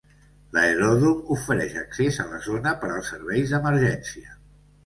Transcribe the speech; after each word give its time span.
L'aeròdrom 0.55 1.19
ofereix 1.35 1.77
accés 1.83 2.19
a 2.23 2.25
la 2.31 2.39
zona 2.47 2.73
per 2.85 2.91
als 2.97 3.15
serveis 3.15 3.55
d'emergència. 3.55 4.39